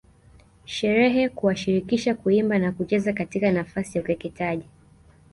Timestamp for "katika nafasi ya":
3.13-4.03